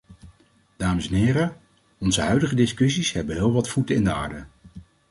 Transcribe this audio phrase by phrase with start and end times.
[0.77, 1.55] Dames en heren,
[1.97, 4.45] onze huidige discussies hebben heel wat voeten in de aarde.